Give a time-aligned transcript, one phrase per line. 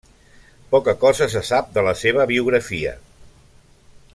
[0.71, 2.95] Poca cosa se sap de la seva biografia.